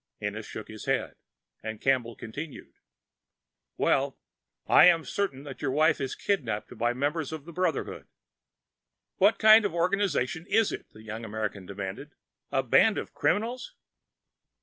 Ennis 0.19 0.47
shook 0.47 0.67
his 0.67 0.85
head, 0.85 1.13
and 1.61 1.79
Campbell 1.79 2.15
continued, 2.15 2.73
"Well, 3.77 4.17
I 4.65 4.85
am 4.85 5.05
certain 5.05 5.47
your 5.59 5.69
wife 5.69 5.99
was 5.99 6.15
kidnapped 6.15 6.75
by 6.75 6.91
members 6.93 7.31
of 7.31 7.45
the 7.45 7.53
Brotherhood." 7.53 8.07
"What 9.17 9.37
kind 9.37 9.63
of 9.63 9.73
an 9.73 9.77
organization 9.77 10.47
is 10.47 10.71
it?" 10.71 10.89
the 10.89 11.03
young 11.03 11.23
American 11.23 11.67
demanded. 11.67 12.15
"A 12.51 12.63
band 12.63 12.97
of 12.97 13.13
criminals?" 13.13 13.75